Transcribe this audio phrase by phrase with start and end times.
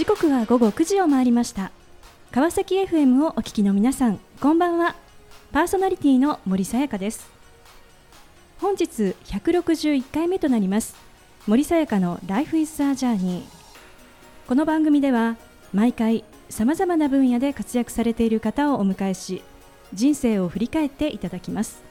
[0.00, 1.70] 時刻は午後9時を回りました。
[2.30, 4.96] 川崎 FM をお聞きの皆さんこんばんは。
[5.52, 7.28] パーソナリティの森さやかです。
[8.62, 10.96] 本日161回目となります
[11.46, 13.42] 森さやかの Life is a Journey
[14.48, 15.36] この番組では
[15.74, 19.42] 毎回さまざまな分野で活躍されている方をお迎えし
[19.92, 21.82] 人生を振り返っていただきます。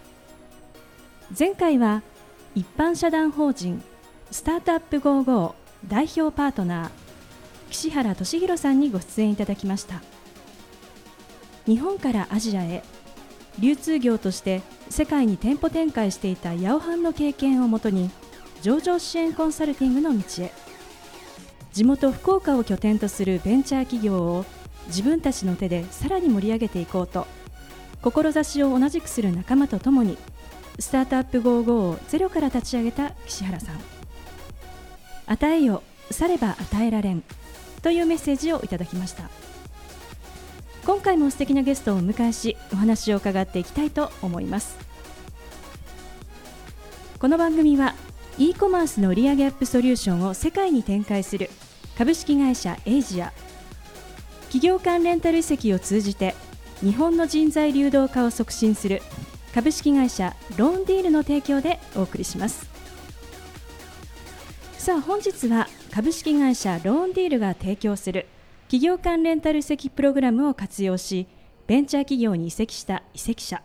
[1.38, 2.02] 前回は
[2.56, 3.84] 一般社団法人
[4.32, 5.54] スタートアップ55
[5.88, 7.09] 代表パートナー
[7.70, 10.02] 岸原俊弘さんにご出演いただきました。
[11.66, 12.84] 日本からアジアへ
[13.60, 18.10] 流通業として世界に店舗展開していたヤオハンの経験をもとに
[18.62, 20.52] 上場支援コンサルティングの道へ。
[21.72, 24.46] 地元福岡を拠点とするベンチャー企業を
[24.88, 27.28] 自分たちの手でさらに盛り上げていこうと
[28.02, 30.18] 志を同じくする仲間とともに
[30.80, 33.80] スタートアップ55をゼロから立ち上げた岸原さん。
[35.28, 37.24] 与えよされば与えられん。
[37.82, 39.30] というメッセージをいただきました。
[40.86, 44.78] 今回も素敵なゲストをお迎えしお話を伺っていきたいと思います。
[47.20, 47.96] この番組は
[48.38, 51.50] e コマースの売上アップソリューションを世界に展開する
[51.98, 53.34] 株式会社エイジア。
[54.46, 56.34] 企業間レンタル移籍を通じて
[56.82, 59.02] 日本の人材流動化を促進する
[59.54, 62.68] 株式会社ローンディールの提供でお送りします。
[64.78, 65.68] さあ本日は
[66.00, 68.26] 株式会社ローンディールが提供する
[68.68, 71.28] 企業間レンタル移籍プログラムを活用し
[71.68, 73.62] ベンチャー企業に移籍した移籍者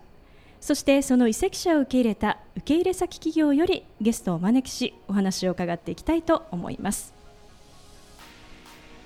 [0.60, 7.14] そしてその移籍者を受け入れた受け入れ先企業よりゲストをお招きしお話を伺っていきたいと思います。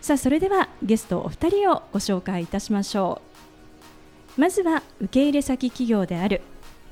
[0.01, 3.21] さあそれではゲストお二人をご紹介いたしましょ
[4.39, 4.41] う。
[4.41, 6.41] まずは受け入れ先企業である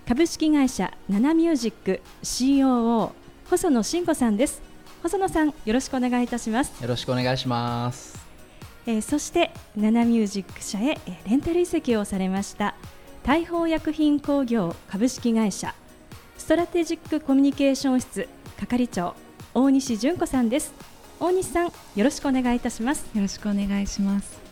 [0.06, 3.12] 株式会社ナナミュージック COO
[3.48, 4.65] 細野慎吾さんです。
[5.06, 6.82] 細野さんよろしくお願いいたします。
[6.82, 8.18] よろしくお願いします。
[8.88, 12.74] えー、そしてナナミュージック社へ、えー、レンタル移籍をされました
[13.24, 15.74] 大宝薬品工業株式会社
[16.38, 19.14] ストラテジックコミュニケーション室係長
[19.54, 20.72] 大西純子さんです。
[21.20, 23.06] 大西さんよろしくお願いいたします。
[23.14, 24.45] よろしくお願いします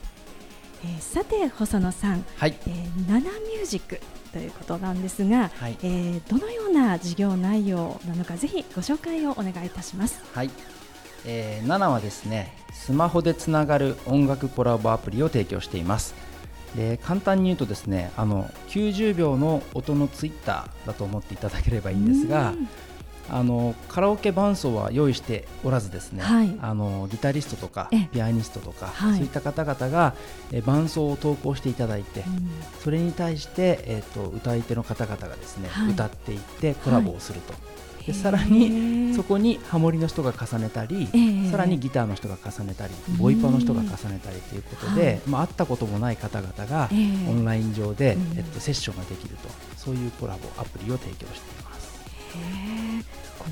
[0.85, 2.55] えー、さて細野さん、はい。
[2.67, 4.01] えー、ナナミュージック
[4.33, 10.23] ということなんですが、はい、えー、どのような事業内容なのかぜひご紹介をお願いいたします。
[10.35, 10.51] はい、
[11.25, 16.15] えー、ナはですねスマホでつながる音楽コラボアプリを提供しています。
[16.77, 22.53] で簡単に言うとですねあの90秒の音のツイッターだと思っていただければいいんですが、
[23.31, 30.15] あのカラオケ伴奏は用意しておらずですね、はい、あのギタリストとかピアニストとか、そういった方々が、
[30.53, 32.51] え伴奏を投稿していただいて、うん、
[32.83, 37.55] それに対して、えーと、歌い手の方々がですね、はい、歌っていってコラボをすると。
[38.07, 41.09] でさらにそこにハモリの人が重ねたり、
[41.51, 51.84] さらにギターの人が重ねたりボイパの人が重ねたりということで、まあ、会ったこともない方々がオンライン上で、えっと、セッションができるとそういうコラボアプリを提供しています。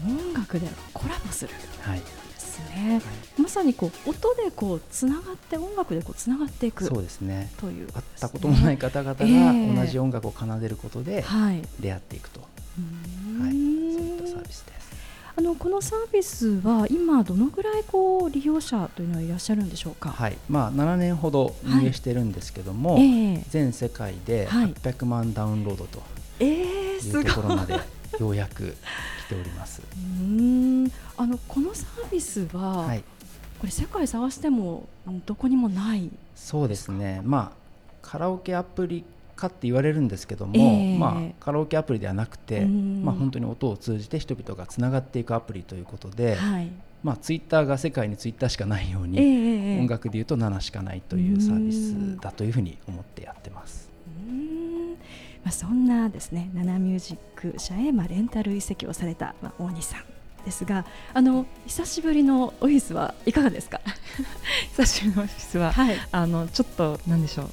[0.06, 2.06] 音楽でコラボする、はい、で
[2.38, 2.98] すね、は
[3.38, 7.50] い、まさにこう音でこうつながって音楽でこうつながっていくそうですね。
[7.58, 11.24] という、ね、会ったこともない方々が同じ音楽を奏でることで
[11.80, 12.48] 出会っていくと、はい、
[13.40, 14.92] そういったサービスです。
[15.34, 20.10] あのこのサービスは今どのぐらいこう利用者というのはいらっしゃるんでしょうか？
[20.10, 23.02] はい、まあ7年ほど運営してるんですけども、はい。
[23.02, 26.02] えー、全世界で800万ダウンロードと
[26.44, 27.80] いうところまで
[28.18, 28.76] ようやく
[29.26, 29.82] 来ております。
[29.96, 30.90] うん。
[31.16, 33.02] あのこのサービスは、はい、
[33.58, 34.88] これ世界探しても
[35.26, 36.10] どこにもない？
[36.34, 37.20] そうですね。
[37.24, 37.56] まあ
[38.02, 39.04] カラオケアプリ
[39.36, 46.70] かって言われるんですけども、えー、まあ、カラオケアプリではなくて、まあ、本当に音を通じて人々がつながっていくアプリということで、はい、
[47.02, 53.88] まあ、ツイッターが世界にツイッターしかないように、えー、音楽でいうと7しかないというサービスだというふうに思ってやってます。
[55.44, 57.18] まあ、そんなですねナナミュージッ
[57.52, 60.04] ク社へまあレンタル移籍をされた、まあ、大西さん
[60.44, 60.84] ですが
[61.14, 63.80] あの久しぶりのオフィスはいかがですか？
[64.76, 67.50] 久しぶりのオフィスは、はい、あのちょっとなんでしょう、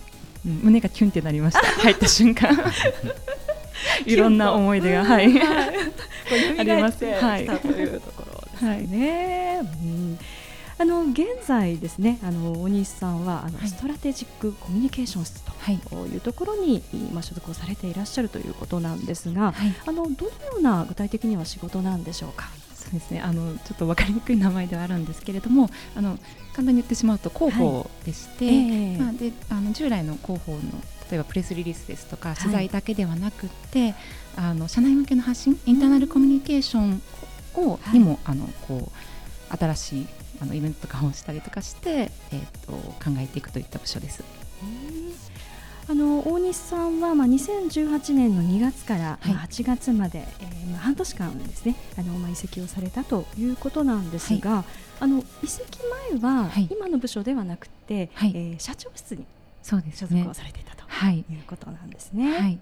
[0.47, 1.59] うん、胸がキュンってなりました。
[1.81, 2.49] 入った瞬間。
[4.05, 7.05] いろんな思い出が、はい、はい、あります。
[7.05, 8.61] はい、というところです
[8.91, 9.57] ね。
[9.57, 10.19] はい、うん
[10.79, 16.17] あの現在ですねあの大西さんはあの、はい、ストラテジックコミュニケーション室とい。
[16.17, 22.49] うところに、今所属をされていらっしゃるということなんですが、はい、あのどのような具体的には仕事なんでしょうか？
[22.73, 23.21] そうですね。
[23.21, 26.17] あのちょっと分かりにくい名前ではあるんですけれどもあの
[26.53, 28.59] 簡単に言ってしまうと広報でして、はいえ。
[28.97, 30.59] ー、まあ、であの従来の広報の
[31.11, 33.95] 例えばプレスリリースですとか取材だけではなくて、はい、
[34.37, 37.01] あの社内向けの発信インターナルコミュニケーション
[37.55, 40.07] を、にもあのこう新しい
[40.41, 44.23] あのイベントとかをしたりとかして、えーと、考えていくといった部署です。
[45.89, 54.63] あの大西さんは、まあ、2018年の2月から、はい、まあ、8月まで、えーまあ、半年間ですねあの、まあ、移籍をされたということなんですが、はい、
[54.99, 55.79] あの移籍
[56.11, 59.25] 前は、今の部署ではなくて、はい、えー、社長室に
[59.63, 62.39] 所属をされていたと、い、うことなんですね。
[62.39, 62.59] はい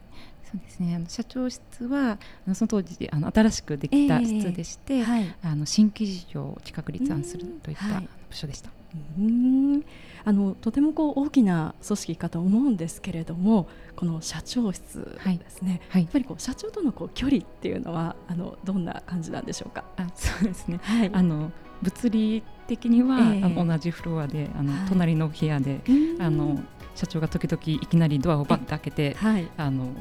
[0.52, 0.96] そうですね。
[0.96, 2.18] あの社長室は
[2.54, 8.70] その当時あの新しくできた室でして、えーはい、あの新規事業を企画立案するといった部署でした。
[9.18, 9.84] うん。
[10.24, 19.86] あのとてもこう大きな組織かと思うんですけれどもこの社長室ですね、はい、やっぱりこう社長とのこう距離っていうのはあのどんな感じなんでしょうか？
[19.96, 21.52] あそうですね、はい、あの
[21.82, 25.80] 物理的には、えー、あの同じフロアであの、はい、隣の部屋で
[26.20, 26.60] あの
[26.96, 29.94] 社長が時々いきなりドアをバッと開けて、はい、あの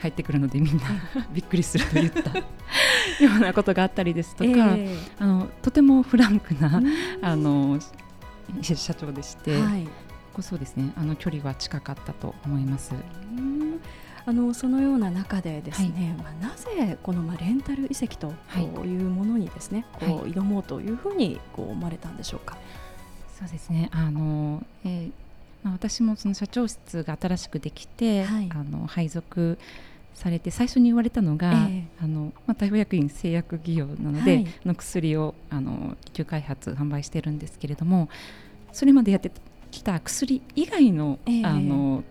[0.00, 0.82] 入ってくるのでみんな
[1.32, 2.32] びっくりすると言った。
[3.20, 6.80] ようなことがあったりですとか、えー、あのとてもフランクな
[7.22, 7.78] あの
[8.62, 9.88] 社長でして、はい、
[10.40, 12.94] そうですねあの距離は近かったと思います。
[14.26, 18.96] あのそのような中でですね、はい、まあ、なぜこのまあレンタル遺跡とい。
[18.96, 22.56] うものにですね、はい、こう挑もうというふうにこう思われたんでしょうか？
[23.38, 25.12] そうですねあの、えー
[25.62, 29.58] まあ、私もその社長室が新しくできて、はい、あの配属
[30.14, 38.08] されて最初に言われたのが、えー、あのまあ、大薬院製薬企業なので、はい、の薬をあの研究開発販売してるんですけれども
[38.72, 39.30] それまでやって
[39.70, 42.04] きた薬以外のえー、あの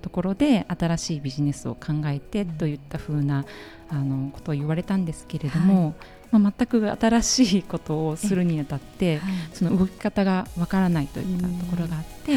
[0.00, 3.46] ところで新しいビジネスを考えてといったふうな
[3.88, 5.94] あのことを言われたんですけれども、
[6.30, 12.36] はい、まあ、全く新しいことをするにあたって、はい、その動き方がわからないといったところがあって。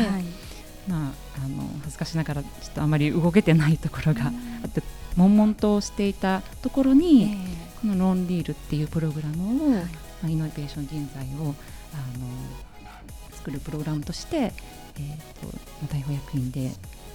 [0.87, 4.31] まあ、あの恥ずかしながらちょっとあまり動けてないところが
[4.63, 4.81] あって、
[5.15, 9.89] 悶々としていたところに、えー、このロンリールっていうプログラムを、はい、ま
[10.25, 11.55] あ、イノベーション人材を
[11.93, 12.27] あの
[13.31, 16.71] 作るプログラムとして、えーと、大法役員で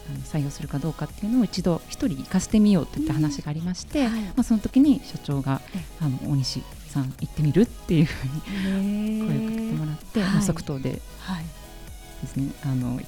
[0.08, 5.60] あの採用するかどうかっていうのを一度一人行かせてみようといった話がありまして、うんはい、まあ、その時に社長が
[6.00, 8.24] あの大西さん行ってみるっていうふ
[8.66, 13.00] うに声をかけてもらって、まあ、即答でですね、あの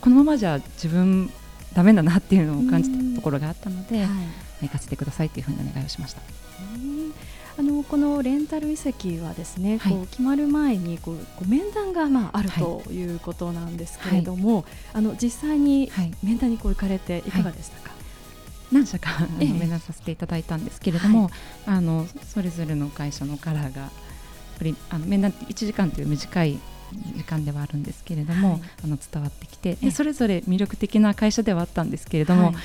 [0.00, 1.30] このままじゃ自分
[1.74, 4.04] ダメだなっていうのを感じたところがあったので、は
[4.62, 6.22] い、行かせてくださいというふうにお願いをしました。
[7.58, 15.90] あのこのレンタル遺跡はですね、はい、こう決まる前にこうこう面談がまああるということなんですけれども、はい、あの実際に
[16.22, 17.96] 面談にこう行かれていかがでしたか？
[18.70, 21.30] 何社か面談させていただいたんですけれども、
[21.66, 23.90] あのそれぞれの会社のカラーがやっ
[24.58, 26.58] ぱりあの面談って1時間という短い
[26.92, 32.62] 時間ではあるんですけれども、はい、あの伝わってきてでそれぞれ魅力的な会社ではあったんですけれども、はい、やっ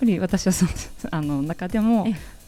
[0.00, 0.70] ぱり私はその
[1.10, 2.06] あの中でも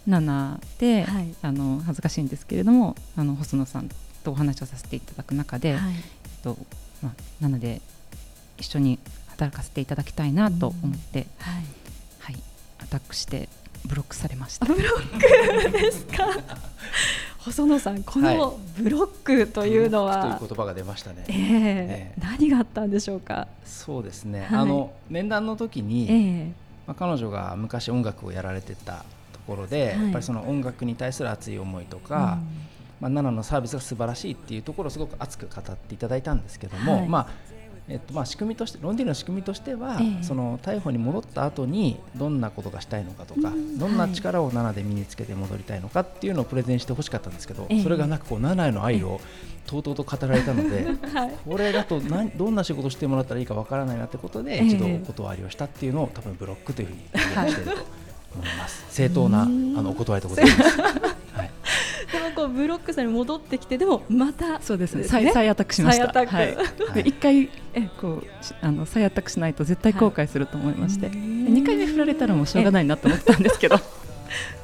[0.08, 3.90] 7で、はい、あの恥ずかしいんですけれどもあの細野さん
[4.24, 6.00] とお話をさせていただく中で、はい、えっ
[6.42, 6.58] と
[7.02, 7.80] まあ、7で
[8.58, 11.64] 一緒に働かせていただきたいなと思って、はい、
[12.18, 12.42] はい、
[12.78, 13.48] アタックして
[13.86, 14.66] ブロックされました。
[14.66, 16.26] ブロックですか？
[17.38, 23.48] 細野さん、このブロックというのは、はい、という言葉が出ましたね、えー、えー、何があったんでしょうか？
[23.64, 24.40] そうですね。
[24.40, 26.46] はい、あの面談の時に、えー、
[26.86, 32.38] まあ彼女が昔音楽をやられてたところで、はい、やっぱりその音楽に対する熱い思いとか、うん、ま
[33.04, 37.28] あナナのサービスが素晴らしいっていうところをすごく熱く語っていただいたんですけども、まあ
[37.90, 49.20] えっとまあ、仕組みとしてロンディの仕組みとしては、えー、その逮捕に戻った後にどんなことがしたいのかとか、うん、どんな力を7で身につけて戻りたいのかっていうのをプレゼンしてほしかったんですけど、えー、それがなくこう7への愛を
[49.66, 57.00] とうとうと語られたので、 はい、これだと何どんな仕事してもらったらいいかわからないなってことで、一度お断りをしたっていうのを多分ブロックというふうに
[57.50, 57.76] していると
[58.34, 58.84] 思います。
[58.90, 61.09] 正当なあのお断りでございます。
[62.12, 64.94] でもこうブロックさんに戻ってきてでもまたそうです。
[64.94, 65.04] ね。
[65.04, 66.26] 再再アタックしました。
[66.26, 66.56] はい、
[66.94, 68.24] で一回えこう
[68.60, 73.76] あの再アタックしないと絶対後悔すると思いまして、二、回目振られたらもうしょうがないなと思ったんですけど。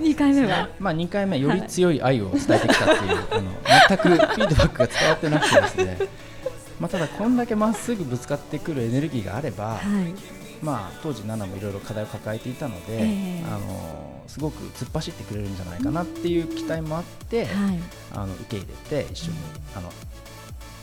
[0.00, 3.50] 2回目は、まあ、2回目より強い愛を伝えてきたっていう、あの
[3.88, 6.08] 全くフィードバックが伝わってなくてですね、
[6.78, 10.14] まあ、ただこんだけまっすぐぶつかってくるエネルギーがあれば、はい、
[10.62, 17.78] まあ、当時、ナナもいろいろ課題を抱えていたので、えー、あのすごく突っ走ってくれるんじゃないかなっていう期待もあって、はい、
[18.12, 19.36] あの受け入れて一緒に、
[19.76, 19.92] あの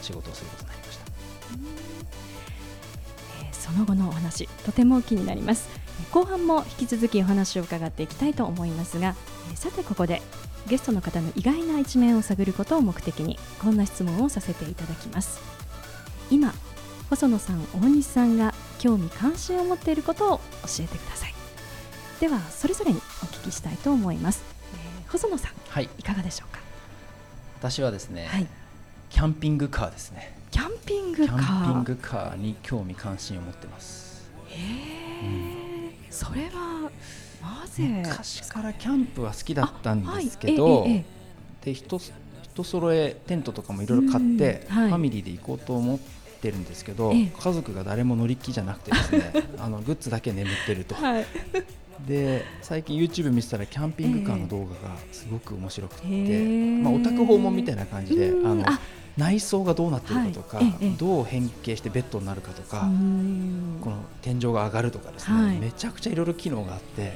[0.02, 1.06] 仕事をすることになりました、
[3.46, 5.68] えー、その後のお話とても気になります。
[6.12, 9.16] 後半も引き続きお話を伺っていきたいと思いますが、
[9.52, 10.22] えー、さてここで
[10.68, 15.40] ゲストの方の意外な一面を探ることを目的にこんな質問をさせていただきます。
[16.32, 16.54] 今
[17.14, 21.34] 細野さん大西さんが興味関心を持っていることを教えてください。
[22.20, 24.44] ではそれぞれにお聞きしたいと思います、
[24.74, 26.60] えー、細野さん、はい、いかがでしょうか？
[27.60, 28.48] 私はですね、はい、
[29.12, 30.36] キャンピングカーですね。
[30.50, 31.38] キャンピングカー。
[31.38, 34.28] キャンピングカーに興味関心を持ってます。
[34.48, 36.90] へえ、それは
[37.44, 37.84] なぜ？
[37.84, 40.58] 昔からキャンプは好きだったんですけはい。
[40.58, 41.06] ど、えええ
[41.66, 44.90] で人人揃えテントとかもいろいろ買って、うんはい。
[44.90, 47.32] ファミリーで行こうと思ってるんですけど、ええ。
[47.38, 51.26] 家族が誰も乗り気じゃなくてですね あのグッズだけ眠ってると、はい。
[52.08, 56.82] で最近 YouTube 見てたらキャンピングカーの動画がすごく面白くて、へえ。
[56.82, 58.52] まあ、オタク訪問みたいな感じでうん。
[58.52, 58.80] あのあ。
[59.16, 60.66] 内装がどうなってるかとか、はい。
[60.66, 60.98] ええええ。
[60.98, 63.78] どう変形してベッドになるかとか、うん。
[63.80, 65.58] この天井が上がるとかですね、はい。
[65.60, 67.14] めちゃくちゃいろいろ機能があって、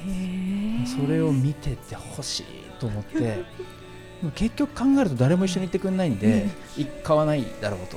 [0.86, 2.44] それを見てて欲しい
[2.78, 3.42] と思って
[4.34, 7.96] 結局考えると誰も一緒に行ってくれないんで、い買わないだろうと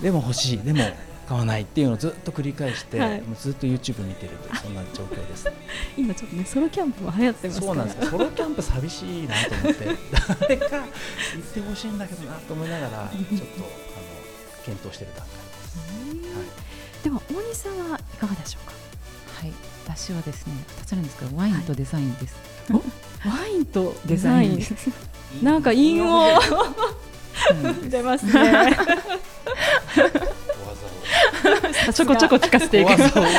[0.00, 0.80] でも欲しいでも
[1.28, 3.22] 買わないっていうのをずっと繰り返して、はい。
[3.22, 5.50] もうずっと YouTube 見てるというそんな状況です。
[5.96, 7.72] 今ちょっとねソロキャンプも流行ってますから。
[7.72, 8.10] そうなんですよ。
[8.10, 9.86] ソロキャンプ寂しいなと思って。
[10.40, 10.86] 誰か行っ
[11.54, 13.14] てほしいんだけどなと思いながらちょっとあの
[14.64, 15.78] 検討してる段階です、
[16.36, 16.46] はい。
[17.04, 18.74] では大西さんはいかがでしょうか？
[19.40, 19.52] はい。
[19.86, 22.36] 私はですね2つあるんですけどワインとデザインです、
[23.24, 24.56] ワインとデザイン？
[24.56, 24.74] です。
[25.42, 26.28] なんか韻を
[27.88, 28.32] 出ますね。
[28.32, 29.33] 小
[31.94, 32.90] ちょこちょこ聞かせていく。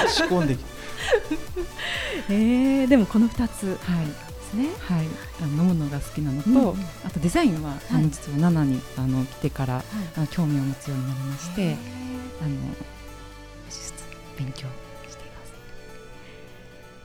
[0.10, 0.58] 仕込んで
[2.30, 4.08] えー、でもこの2つではい。
[4.50, 4.70] すね。
[4.88, 5.08] はい、
[5.42, 6.88] あの飲むのが好きなのと、うんうん。
[7.06, 8.04] あとデザインは、あはい。
[8.04, 9.84] の実は7にあの来てから
[10.16, 12.50] あの興味を持つようになりまして、へあの
[14.38, 14.60] 勉強
[15.10, 15.46] していま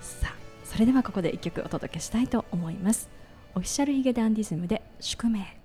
[0.01, 0.23] す。
[0.23, 3.09] ーさあそれではここで一曲お届けしたいと思います。
[3.55, 5.57] オフィシャルヒゲダンディズムで宿命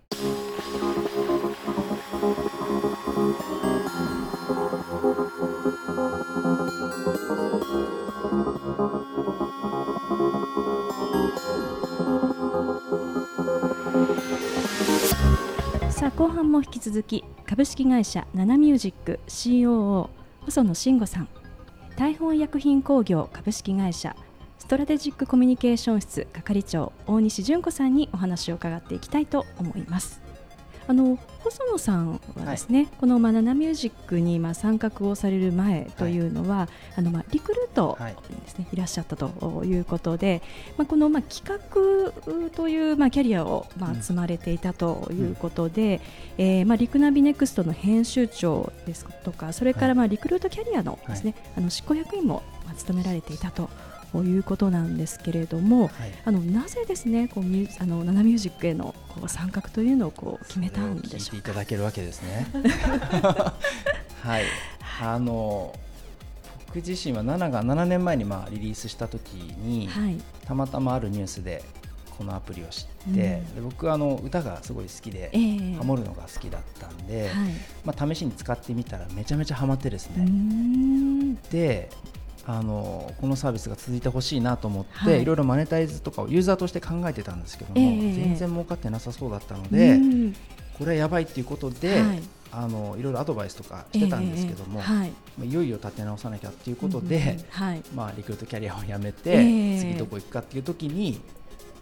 [16.05, 20.09] さあ後半も引き続き株式会社ナナミュージック COO
[20.41, 21.27] 細野慎吾さん
[21.97, 24.15] 大本薬品工業株式会社
[24.59, 30.24] ストラテジックコミュニケーション室係長大西純子さんにお話を伺っていきたいと思います。
[30.87, 38.15] あの細野さんはですね、このまあナナミュージックにまあ参画をされる前というのは、あのまあリクルートはい。
[38.29, 40.41] にですね、い、らっしゃったということで、
[40.77, 44.01] まあこのまあ企画というまあキャリアをまあうん。
[44.01, 46.01] 積まれていたということで、
[46.37, 53.69] えーまあリクナビネクストの編集長ですとか、それからまあリクルートキャリアのですね、あの執行役員もまあ務められていたと
[54.23, 55.91] いうことなんですけれども、はい。
[56.25, 61.49] あのなぜですね、こうミュあのナナミュージックへのこう参画というのをこう決めたんでしょうか？
[61.51, 62.47] ただけるわけですね。
[64.21, 64.43] はい、
[65.01, 65.73] あの
[66.67, 71.63] 僕自身は7が7年前にまあリリースした時に、はい、たまたまあるニュースで
[72.17, 73.15] このアプリを知って、うん。
[73.15, 77.51] で僕あの歌がすごい好きで、えーハモるのが好きだったんで、はい、
[77.83, 81.35] まあ、試しに使ってみたらめちゃめちゃハマってですね、ん。
[81.35, 81.89] で
[82.47, 85.21] あのこのサービスが続いてほしいなと思って、はい。
[85.21, 90.35] い、ろいろマネタイズとかをユーザーとして考えてたんですけども、ええ全然儲かってなさそうだったので、うん
[90.77, 92.21] これはやばいっていうことで、はい。
[92.51, 101.19] あのいろいろアドバイスとかしてたんですけども、えーはい、まあいよいよ立て直さなきゃっていうことで、うんうんはい、まあ、リクルートキャリアをやめて、えー次どこ行くかっていう時に、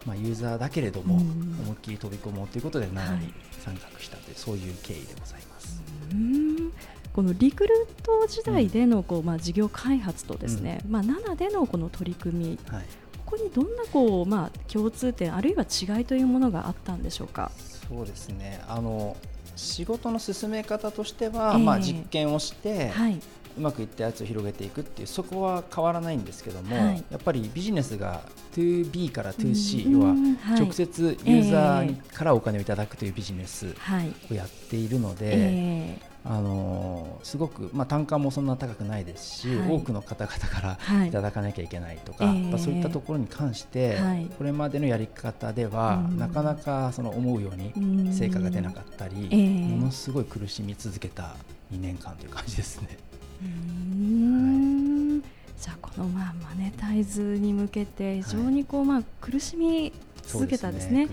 [0.05, 1.21] まあ、ユーザーだけれども、うん
[1.63, 3.19] 思いっきり飛び込もうということで7はい。
[3.19, 5.81] に参画したという、そういう経緯でございます。
[7.15, 12.83] うーんこのリクルート時代でのこう、まあ、事業開発とですね、まあ、7でのこの取り組みはい、
[13.25, 17.51] ここにどんなこう、まあ、共通点あるいは違いというものがあったんでしょうか？
[17.87, 18.61] そうですね。
[18.67, 19.15] あの
[19.55, 21.63] 仕事の進め方としては、ええ。
[21.63, 23.21] まあ、実験をして、はい、
[23.57, 27.03] うまくいったやつを広げていくっていうそこは変わらないんですけども、はい。
[27.11, 28.21] やっぱりビジネスが
[28.55, 29.91] 2B から 2C、うん。
[29.91, 30.07] 要は
[30.41, 30.61] はい。
[30.61, 34.11] 直接ユーザーにからお金をいただくというビジネスはい。
[34.31, 39.69] をやっているので、えあのーすごく、まあ、単価もそんな高くないですし、はい。
[39.71, 41.07] 多くの方々からーはい。
[41.09, 42.41] いただかなきゃいけないとか、ええ。
[42.43, 44.29] やっぱそういったところに関して、はい。
[44.37, 46.17] これまでのやり方では、うん。
[46.17, 48.13] なかなかその思うようにうん。
[48.13, 49.67] 成果が出なかったり、ええ。
[49.67, 51.35] ものすごい苦しみ続けた
[51.73, 52.97] 2年間という感じですね。
[55.59, 61.07] じゃあこのまあマネタイズに向けて非常にこうまあ苦しみ続けたんですね。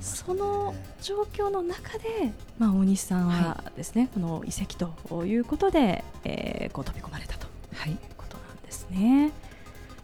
[0.00, 0.40] そね。
[0.40, 7.46] の状況の中で、まあ、大西さんはですね、この遺跡ということで、えーこう飛び込まれたと。
[7.74, 7.92] はい。
[7.92, 9.32] いうことなんですね。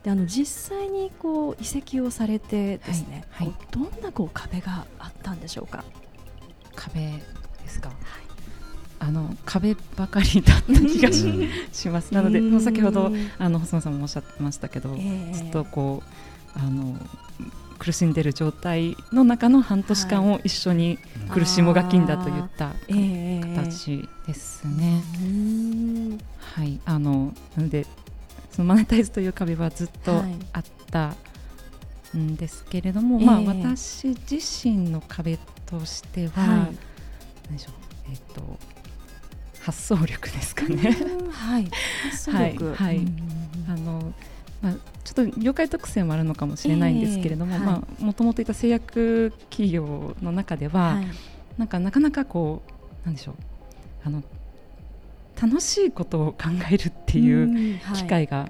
[0.03, 3.49] であの実際にこう移籍をされてですね、はい。
[3.49, 3.57] はい。
[3.71, 5.83] どんなこう壁があったんでしょうか？
[6.77, 7.01] 壁
[7.65, 7.91] ですか、
[8.99, 11.11] あの壁ばかりだった気が
[11.73, 12.13] します。
[12.13, 16.03] なのでうん先ほどあの細野さんもおっしゃってましたけど、えーずっとこ
[16.57, 16.97] うあの
[17.85, 20.99] 苦しんでる状態の中の半年間を一緒に
[21.31, 23.45] 苦しもがきんだと言った、えー。
[23.75, 25.03] じですね。
[26.55, 27.87] はい、あのなので
[28.51, 30.23] そのマネタイズという壁はずっと
[30.53, 31.15] あった
[32.17, 36.73] んですけれども、はい、まあ、私自身の壁としては、はい、何
[37.53, 37.75] でしょう、
[38.11, 38.59] えっ、ー、と
[39.61, 40.97] 発想力ですかね。
[41.31, 41.69] はい、
[42.11, 43.07] 発想力、はい、はい、
[43.69, 44.15] あの
[44.65, 51.07] まあ、ちょっと業界特性もあるのかもしれないんですけれども、えー、まあ、もともといた製薬企業の中では、はい、
[51.59, 52.63] なんかなかなかこ
[53.05, 53.35] うなんでしょう
[54.07, 54.23] あの
[55.41, 58.49] 楽しいことを考えるっていう機会が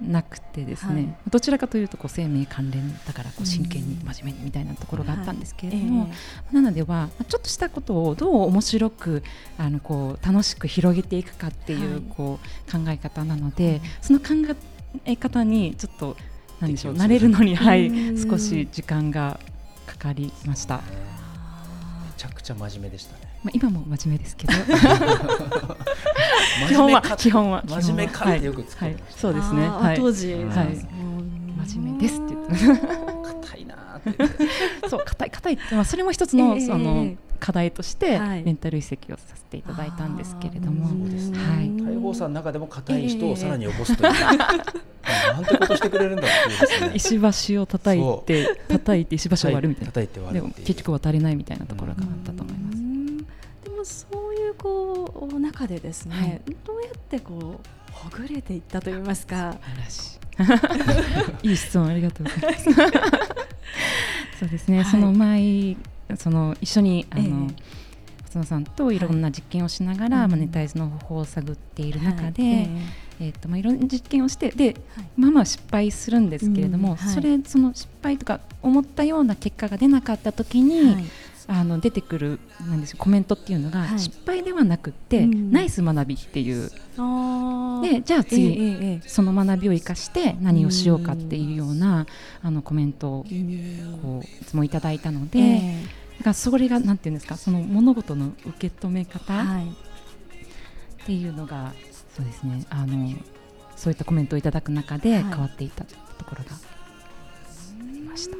[0.00, 6.10] なくてですね、はい、どちらかというとこう生命関連だからこう真剣に真面目にみたいなところがあったんですけれども、はい。
[6.50, 9.22] えー、なのではちょっとしたことをどう面白く
[9.58, 14.71] あのこう楽しく広げていくかっていうこう考え方なので、その考え
[15.16, 16.16] 方にちょっと
[16.60, 19.40] 何でしょう慣れるのに、はい、少し時間が
[19.86, 20.76] かかりました。
[20.76, 20.82] め
[22.16, 23.20] ちゃくちゃ真面目でしたね。
[23.42, 24.52] まあ今も真面目ですけど。
[26.68, 29.68] 基本は基本は真面目かってよくはい、そうですね。
[29.68, 30.44] はい、当時、はい、
[31.68, 32.86] 真面目ですって言って。
[33.42, 34.00] 硬いな
[34.88, 46.30] そう硬い硬いってまあそれも一つのその課題としてレンタル移籍をさせていただいたんですけれども、はい、大砲さんの中でも硬い人をさらに起こすという、なんてことしてくれるんだっ
[46.78, 52.78] ていう、 石橋を叩いて叩いて石橋を割るみたいな、叩いて割るでも結局は足りないみたいなところがあったと思います。
[53.64, 59.56] でもそういうこう中でですね、どうやってこうほぐれていったといいますか。
[61.42, 61.50] い。
[61.52, 62.64] い質問ありがとうございます。
[64.38, 65.76] そうですね、その前
[66.16, 67.50] その一緒にあの、
[68.32, 72.68] 細野さんといろんな実験をしながら、はい、マネタイズの方法を探っている中で、はい、
[73.20, 74.64] えーとまあ、いろんな実験をしてで、
[74.96, 81.08] はい、まあまあ失敗するんですけれども、うん、それその失敗とか思ったような結果が出なかった時に、
[81.46, 86.70] あの出てくるなんですコメントっていうのが、失敗ではなくて、うん、ナイス学びっていう。
[87.82, 92.06] でじゃあ次、えーえー、その学びを生かして何をしようかっていうような、
[92.42, 93.26] あのコメントを
[94.02, 95.38] こういつもいただいたので。
[95.38, 101.72] えーがそれがなんていうんですかその物事の受け止め方、はい、っていうのが
[102.14, 103.14] そうですねあの
[103.76, 108.36] そういったコメントをいただく中で変わっていったところがありました。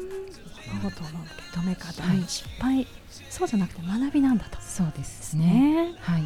[0.73, 2.87] 物事の受け止め方、はい、失敗。
[3.29, 4.61] そうじゃなくて学びなんだと。
[4.61, 5.95] そうですね。
[6.01, 6.23] はい、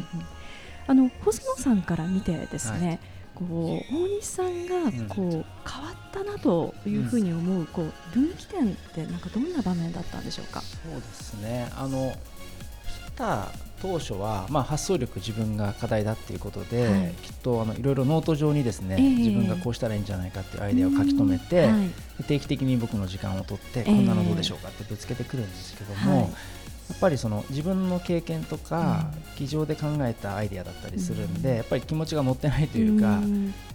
[0.87, 2.99] あの細野さんから見てですね、はい
[3.39, 10.61] こう大西さんがこう、変わったなというふうに思うこう分岐点ってなんかどんな場面だったんでしょうか？
[10.61, 11.71] そうですね。
[11.75, 12.13] あの
[13.11, 21.77] 来た当初は、まあ、発想力自分が課題だっていうことで、はい、きっとあのいろいろノート上にですね、えー、自分がこうしたらいいんじゃないかっていうアイデアを書き留めて、は
[22.19, 26.29] い、定期的に僕の時間を取って、こんなのどうでしょうかってぶつけてくるんですけども、はい
[26.89, 33.19] やっぱりその自分の経験とか、机上で考えたアイデアだったりするんで、やっぱり気持ちが乗ってないというか、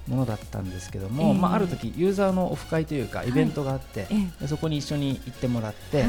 [0.09, 4.07] ものだったんですけども、まあ、ある時ユーザーのオフ会というかイベントがあって、
[4.47, 6.05] そこに一緒に行ってもらって、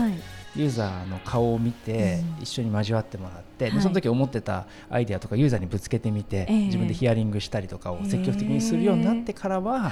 [0.55, 9.91] ユーザーの顔を見て、一緒に交わってもらって、その時思ってたアイデアとかユーザーにぶつけてみて、自分でヒアリングしたりとかを積極的にするようになってからは、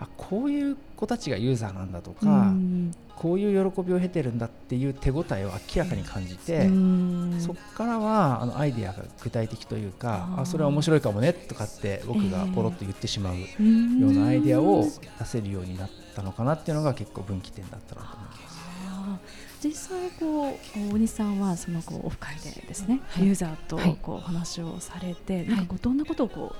[0.00, 2.52] あこういう子たちがユーザーなんだとか、
[3.16, 6.70] こういう喜びを経てるんだっていう手応えを明らかに感じて、
[7.40, 13.46] そこからはあのアイデアが具体的というかあそれは面白いかもねとかって僕がポロッと言ってしまうよ
[14.08, 14.86] うなアイデアを
[15.18, 19.47] 出せるようになったのかなっていうのが結構分岐点だったなと思います。
[19.62, 26.56] 実際こう大西さんはそのこうオフ会でですね、はい、ユーザーとこうお話をされて、はい、なんかこうどんなことをこう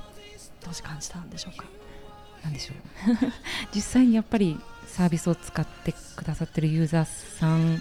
[0.61, 1.65] 当時感じたんでしょうか？
[2.43, 2.77] なんでしょう。
[3.75, 7.81] 実際にやっぱりサービスを使ってくださってるユーザーさん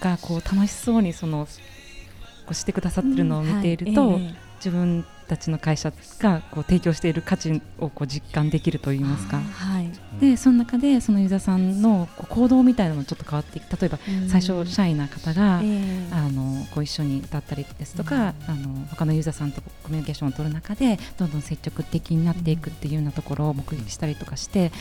[0.00, 4.22] がこう楽しそうにそのこうしてくださってるのを見ていると、うんはい。
[4.22, 9.88] えー、自分たちの会社がこう提供している価値をこう実感できるといいますか、はい、
[10.20, 24.72] でその中でそのユーザーさんのこう行動みたいなのもちょっと変わっていく例えば最初シャイな方が、うん、あのこう一緒に歌ったりですとか、うん、あの他のユーザーさんとコミュニケーションを取る中でどんどん積極的になっていくっていうようなところを目撃したりとかして。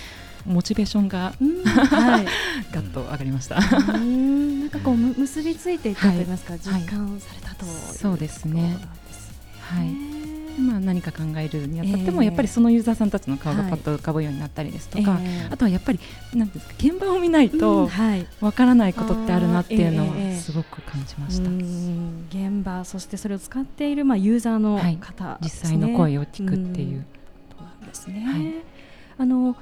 [0.46, 2.26] モチベーションが、はい、
[2.74, 3.60] ガッと上がりました。
[3.60, 8.78] なんかこう結びついていったと言いますか、実感されたとそうですね。
[9.60, 10.09] はい。
[10.60, 15.20] まあ、何か考えるにあたっても、やっぱりそのユーザーさんたちの顔がパッと浮かぶようになったりですとか、
[15.50, 16.00] あとはやっぱり
[16.34, 17.90] なんですか現場を見ないと
[18.42, 21.50] わからないことってあるなっていうのはすごく感じました、
[22.30, 27.00] 現場そしてそれを使っているまあユーザーの方、はい、実際の声を聞くっていう。
[27.00, 27.20] う
[27.86, 28.54] ですね、はい、
[29.18, 29.56] あの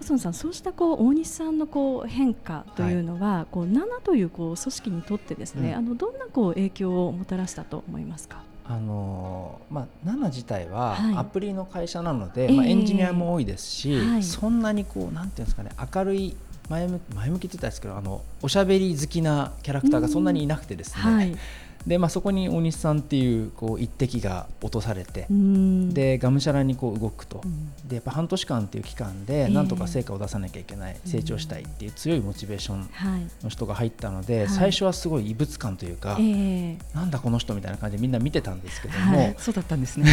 [0.00, 8.42] 細野さん、そうしたこう大西さんのこう変化というのは、はい、こう7というこう組織にとってですね、うん、あのどんなこう影響をもたらしたと思いますか？
[8.68, 11.16] あのまあ、ナナ自体ははい。
[11.16, 12.56] アプリの会社なので、ええ。
[12.56, 14.22] まあ、エンジニアも多いですし、はい。
[14.22, 16.36] そんなにこうなんていうんですかね明るい
[16.68, 21.36] 前向前向きって言ったらですけどあのおしゃべり好きなキャラクターがそんなにいなくてですね、はい
[21.86, 25.94] でまあ、そこに大西さんっていうこう一滴が落とされてう、ん。
[25.94, 27.72] でがむしゃらにこう動くと、うん。
[27.88, 29.46] でやっぱ半年間っていう期間ええ。
[29.46, 33.20] でなんとか成果を出さなきゃいけない、成長したいっていう強いモチベーションはい。
[33.44, 34.48] の人が入ったので、はい。
[34.48, 36.22] 最初はすごい異物感というか、え
[36.72, 36.78] え。
[36.92, 39.34] なんだこの人みたいな感じでみんな見てたんですけども、はい。
[39.38, 40.06] そうだったんですね。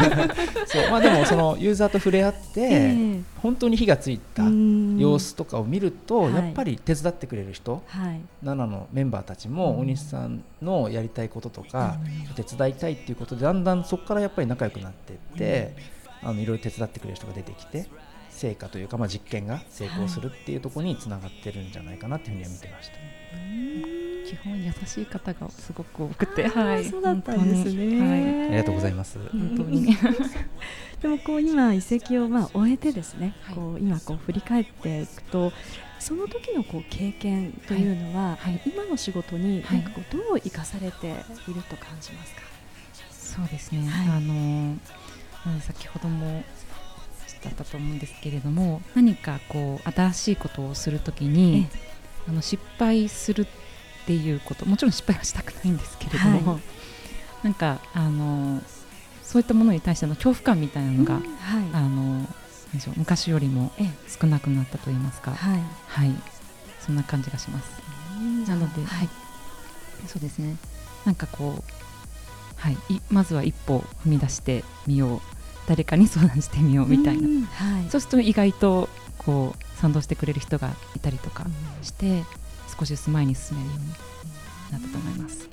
[0.66, 0.90] そう。
[0.90, 2.68] まあ、でもそのユーザーと触れ合って、え
[3.16, 3.20] え。
[3.42, 4.98] 本当に火がついたうん。
[4.98, 6.34] 様子とかを見ると、はい。
[6.34, 8.20] やっぱり手伝ってくれる人、はい。
[8.44, 9.80] 7のメンバーたちもうん。
[9.80, 11.98] 大西さんのやりたいこととか、
[12.34, 15.76] 手伝いたいっていうことでだんだんそこからやっぱり仲良くなっていって、
[16.22, 17.88] あのいろいろ手伝ってくれる人が出てきて
[18.30, 22.94] 成果というか、まあ、実験が成功するっていうところにつながってるんじゃないかなっていうふうには見てました。
[24.26, 28.00] 基本優しい方がすごく多くて、あーそうだったんですね。
[28.00, 28.46] はい。
[28.46, 29.18] ありがとうございます。
[29.30, 29.86] 本当に。
[31.00, 33.54] でもこう今移籍をまあ終えてですね、はい。
[33.54, 35.52] こう今こう振り返っていくと
[35.98, 38.52] その時のこう経験というのは、はい。
[38.52, 38.62] はい。
[38.66, 39.82] 今の仕事にはい。
[39.82, 41.10] なんかこうどう生かされてい
[41.54, 42.42] ると感じますか？
[43.10, 44.08] そうですね、はい。
[44.08, 44.76] あの
[45.60, 46.42] 先ほども
[47.44, 51.68] だったと思うんですけれども何かこう新しいことをするときに
[52.28, 53.46] あの失敗するっ
[54.06, 56.62] ていうこともちろん失敗はしたくないんですけれども、はい。
[57.44, 58.62] なんかあの
[59.22, 61.22] そういったものに対しての恐怖感みたいなのが、うん。
[61.22, 61.64] はい。
[61.72, 62.26] あの
[62.96, 65.62] 昔よりもええ少なくなったといいますか、はい。
[65.86, 66.14] はい、
[66.80, 67.70] そんな感じがします。
[68.48, 69.08] なので、はい、
[70.06, 70.56] そうですね。
[71.04, 75.20] なんかこう、はい、いまずは一歩踏み出してみよう、
[75.66, 77.28] 誰かに相談してみようみたいな。
[77.28, 77.90] うんはい。
[77.90, 81.48] そうすると意外とこう賛同してくれる人がいたりとかう
[81.80, 82.24] んして、
[82.78, 83.88] 少しずつ前に進めるように
[84.72, 85.38] なったと思います。
[85.38, 85.46] そ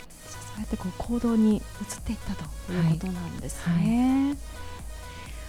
[0.58, 1.62] うやってこう行動に移っ
[2.04, 4.36] ていったということなんですね。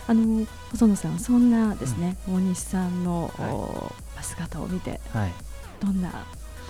[0.07, 3.51] あの細野さんそんなですね、大西さんの、はい。
[3.53, 5.33] お姿を見てはい。
[5.81, 6.11] どんな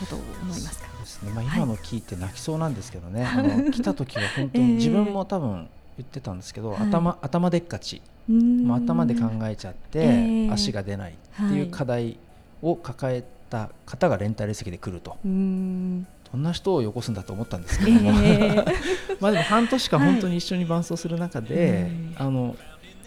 [0.00, 0.86] ことを思いますか？
[1.00, 1.30] ですね。
[1.32, 1.56] まあ、はい。
[1.58, 4.66] 今の聞いて泣きそうなんですけどね、あの来た時は本当 ええ。
[4.66, 6.80] に自分も多分言ってたんですけど、はい。
[6.82, 8.66] 頭頭でっかち、うん。
[8.66, 10.50] まあ、頭で考えちゃって、ええ。
[10.52, 12.18] 足が出ないってはいいう課題
[12.62, 16.06] を抱えた方がレンタル席で来ると、うん。
[16.32, 18.64] どんな人をよこすんだと思ったんですけども、え
[19.20, 22.56] まあでも半年間本当に一緒に伴走する中で、はいあの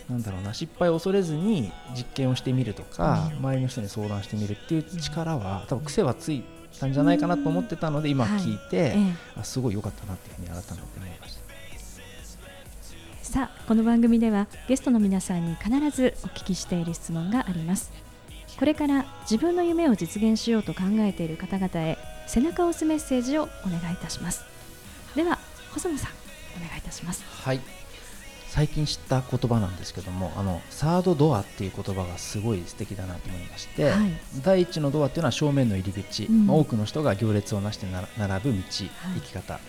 [0.10, 3.38] なんだろうな失敗を恐れずに実験をしてみるとか、うん。
[3.38, 6.44] 周りの人に相談してみるっていう力は多分癖はつい
[6.80, 9.14] たんじゃないかなと思ってたので今聞いて、ええ。
[9.40, 11.48] あすごい良かったなっていうふうに改めて思いました。
[13.24, 17.92] さあこの番組ではゲストの皆さんに必ずお聞きしている質問があります。
[18.58, 24.46] これから自分の夢を実現しようと考えている方々へ背中を押すメッセージをお願いいたします。
[25.16, 25.38] では
[25.74, 26.12] 細野さん
[26.56, 27.24] お願いいたします。
[27.44, 27.60] はい
[28.50, 34.12] 最近知った言葉なんですけどもあのサードドアっていう言葉がすごい素敵だなと思いまして、はい。
[34.44, 36.48] 第一のドアっていうのは正面の入り口、うん。
[36.48, 37.86] まあ多くの人が行列をなして
[38.18, 38.88] 並ぶ道、生
[39.22, 39.60] き方。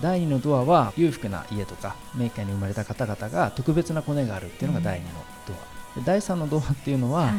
[0.00, 5.10] 第二のドアは裕福な家とかメーカーに生まれた方々が特別なコネがあるっていうのが第二の
[5.48, 7.34] ドア、で第三のドアっていうのは、はい。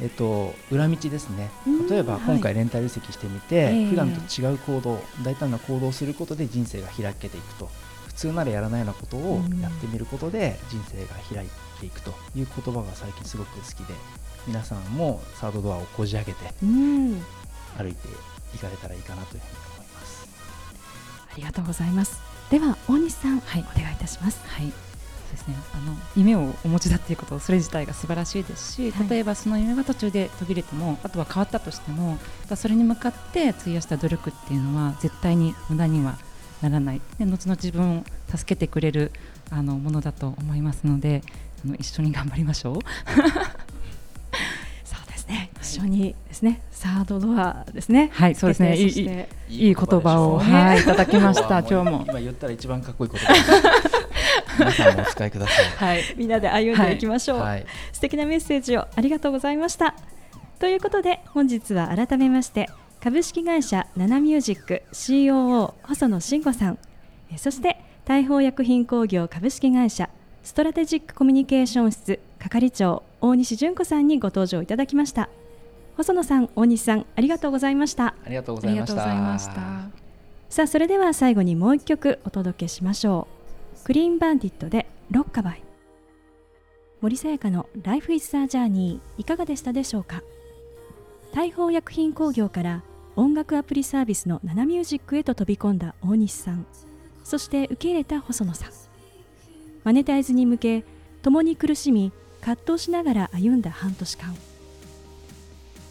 [0.00, 1.50] えっと、裏道ですね。
[1.66, 1.88] うん。
[1.88, 2.22] 例えばはい。
[2.36, 3.86] 今回レンタル移籍してみて、ええ。
[3.86, 7.66] 普段と違う行動大胆な行動をすることで人生が開けていくと。
[7.66, 7.87] 普
[8.18, 9.60] 通ならやらないようなことをうん。
[9.60, 11.48] やってみることで人生が開い
[11.80, 13.94] ていくという言葉が最近すごく好きで
[14.46, 17.22] 皆さんもサードドアをこじ開けてうん。
[17.76, 18.08] 歩いて
[18.54, 20.28] いかれたらいいかなというふうに思います。
[21.32, 22.20] ありがとうございます。
[22.50, 23.64] では大西さん、はい。
[23.76, 24.40] お願いいたします。
[24.46, 24.72] はい。
[25.28, 29.08] そうですね、あの夢をお持ちだっていうことそれ自体が素晴らしいですし、はい。
[29.10, 32.16] 例えばその夢が途中で途切れてもあとは変わったとしても
[32.56, 36.16] それに向かって費やした努力っていうのは絶対に無駄には
[36.62, 37.00] ならない。
[37.18, 39.12] で後々自分を助けてくれる
[39.50, 41.22] あのものだと思いますので
[41.64, 42.74] あの一緒に頑張りましょう。
[44.84, 45.50] そうですね。
[45.60, 46.60] 一緒にですね。
[46.70, 48.10] サードドアですね。
[48.12, 48.76] はいそうですね。
[48.76, 48.86] いい
[49.48, 52.04] いい言葉を、はい、いただきました 今日も。
[52.08, 53.32] 今言ったら一番かっこいい言葉。
[53.32, 53.78] です
[54.58, 55.64] 皆さんもお使いください。
[55.76, 56.02] はい。
[56.16, 59.94] みんなで歩んでいきましょう、はい、素敵なメッセージをありがとうございました。
[60.58, 62.68] ということで本日は改めまして
[63.02, 66.78] 株式会社ナナミュージック COO 細野慎吾さん。
[67.32, 70.08] えそして大宝薬品工業株式会社
[70.42, 75.28] ストラテジックコミュニケーション室係長大西純子さんにご登場いただきました。
[75.96, 78.14] 細野さん大西さんありがとうございました。
[78.24, 79.52] ありがとうごありがとうざいました。
[79.52, 79.98] ございました。
[80.50, 83.28] さあそれでは最後にもう一曲お届けしましょ
[83.80, 83.84] う。
[83.84, 85.62] クリーンバンディットでロッカバイ。
[87.00, 90.22] 森さやかの Life is a Journey いかがでしたでしょうか？
[91.32, 92.82] 大宝薬品工業から
[93.18, 96.64] 音楽アプリサービスのナナミュージックへと飛び込んだ大西さん。
[97.24, 98.70] そして受け入れた細野さん。
[99.82, 100.84] マネタイズに向け
[101.22, 104.36] 共に苦しみ葛藤しながら歩んだ半年間。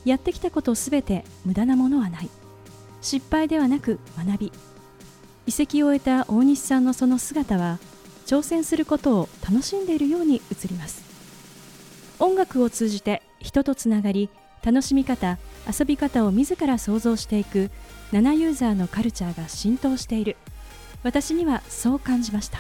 [0.06, 2.30] やってきたことすべて無駄なものはない。
[3.02, 4.54] 失敗ではなく学び。
[5.48, 7.80] 移籍を終えた大西さんのその姿は
[8.26, 11.04] 挑戦することを楽しんでいるように映ります。
[12.20, 14.30] 音楽を通じて人とつながり
[14.64, 15.38] 楽しみ方
[15.68, 17.70] 遊び方を自ら想像していく
[18.12, 20.38] 7ユーザーのカルチャーが浸透している。
[21.04, 22.60] 私にはそう感じました。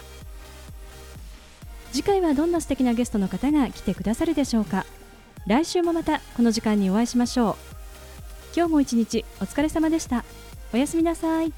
[1.91, 4.85] 次回はどんな素敵なゲストの方が来てくださるでしょうか。
[5.47, 7.55] 来週もまたこの時間にお会いしましょう。
[8.55, 10.25] 今日も一日お疲れ様でした。
[10.73, 11.53] おやすみなさい。